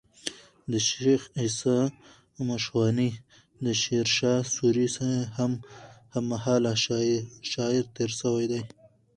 [0.87, 1.77] شېخ عیسي
[2.47, 3.09] مشواڼى
[3.63, 4.87] د شېرشاه سوري
[6.17, 6.73] هم مهاله
[7.51, 8.63] شاعر تېر سوی دئ.